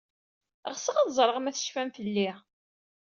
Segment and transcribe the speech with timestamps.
[0.73, 2.29] Ɣseɣ ad ẓreɣ ma tecfam fell-i.